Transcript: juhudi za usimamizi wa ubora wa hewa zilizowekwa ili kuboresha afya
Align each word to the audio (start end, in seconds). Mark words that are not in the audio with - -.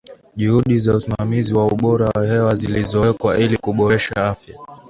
juhudi 0.35 0.79
za 0.79 0.95
usimamizi 0.95 1.55
wa 1.55 1.65
ubora 1.65 2.09
wa 2.15 2.25
hewa 2.27 2.55
zilizowekwa 2.55 3.37
ili 3.37 3.57
kuboresha 3.57 4.15
afya 4.15 4.55